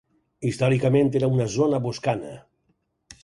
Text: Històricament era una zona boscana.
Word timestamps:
Històricament 0.51 1.11
era 1.19 1.29
una 1.35 1.47
zona 1.57 1.81
boscana. 1.85 2.31